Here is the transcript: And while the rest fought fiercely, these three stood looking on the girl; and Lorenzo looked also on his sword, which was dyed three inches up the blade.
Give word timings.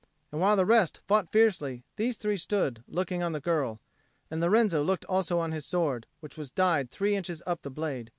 And 0.31 0.41
while 0.41 0.55
the 0.55 0.65
rest 0.65 0.99
fought 1.05 1.31
fiercely, 1.31 1.83
these 1.95 2.17
three 2.17 2.35
stood 2.35 2.83
looking 2.87 3.21
on 3.21 3.33
the 3.33 3.39
girl; 3.39 3.79
and 4.31 4.41
Lorenzo 4.41 4.81
looked 4.81 5.05
also 5.05 5.37
on 5.37 5.51
his 5.51 5.67
sword, 5.67 6.07
which 6.21 6.37
was 6.37 6.49
dyed 6.49 6.89
three 6.89 7.15
inches 7.15 7.43
up 7.45 7.61
the 7.61 7.69
blade. 7.69 8.09